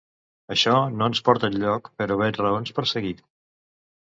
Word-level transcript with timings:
Això 0.53 0.71
no 1.01 1.09
ens 1.11 1.21
porta 1.27 1.49
enlloc 1.53 1.91
però 2.03 2.17
veig 2.23 2.41
raons 2.45 2.75
per 2.81 2.87
seguir. 2.95 3.17